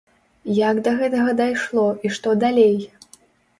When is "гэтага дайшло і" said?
1.01-2.13